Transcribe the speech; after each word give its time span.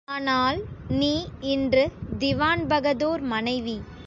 ஆனால் 0.07 0.57
நீ 0.91 1.11
இன்று 1.41 1.83
திவான்பகதூர் 2.19 3.23
மனைவி. 3.27 3.77